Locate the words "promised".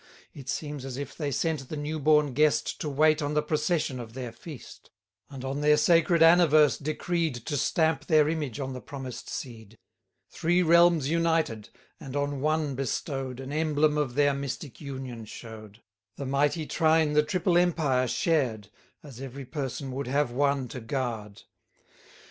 8.81-9.29